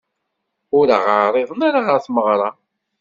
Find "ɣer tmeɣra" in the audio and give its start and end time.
1.81-2.49